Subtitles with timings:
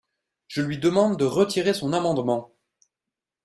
[0.47, 2.55] Je lui demande de retirer son amendement.